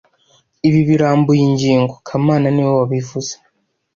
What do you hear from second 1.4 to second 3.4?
ingingo kamana niwe wabivuze